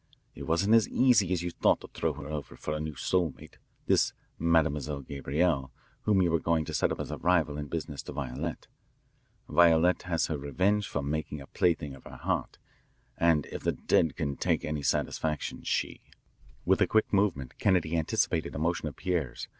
It 0.33 0.47
wasn't 0.47 0.73
as 0.73 0.89
easy 0.89 1.31
as 1.31 1.43
you 1.43 1.51
thought 1.51 1.79
to 1.81 1.87
throw 1.89 2.13
her 2.13 2.25
over 2.27 2.55
for 2.57 2.75
a 2.75 2.79
new 2.79 2.95
soul 2.95 3.31
mate, 3.37 3.59
this 3.85 4.13
Mademoiselle 4.39 5.01
Gabrielle 5.01 5.71
whom 6.05 6.23
you 6.23 6.31
were 6.31 6.39
going 6.39 6.65
to 6.65 6.73
set 6.73 6.91
up 6.91 6.99
as 6.99 7.11
a 7.11 7.17
rival 7.19 7.55
in 7.55 7.67
business 7.67 8.01
to 8.01 8.11
Violette. 8.11 8.65
Violette 9.47 10.01
has 10.09 10.25
her 10.25 10.39
revenge 10.39 10.87
for 10.87 11.03
making 11.03 11.39
a 11.39 11.45
plaything 11.45 11.93
of 11.93 12.05
her 12.05 12.15
heart, 12.17 12.57
and 13.15 13.45
if 13.51 13.61
the 13.61 13.73
dead 13.73 14.15
can 14.15 14.37
take 14.37 14.65
any 14.65 14.81
satisfaction 14.81 15.61
she" 15.61 16.01
With 16.65 16.81
a 16.81 16.87
quick 16.87 17.13
movement 17.13 17.59
Kennedy 17.59 17.95
anticipated 17.95 18.55
a 18.55 18.57
motion 18.57 18.87
of 18.87 18.95
Pierre's. 18.95 19.47